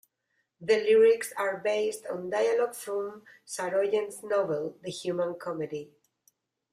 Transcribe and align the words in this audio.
The 0.59 0.77
lyrics 0.77 1.31
are 1.37 1.59
based 1.59 2.07
on 2.07 2.31
dialogue 2.31 2.73
from 2.73 3.21
Saroyan's 3.45 4.23
novel 4.23 4.79
"The 4.81 4.89
Human 4.89 5.35
Comedy". 5.37 5.91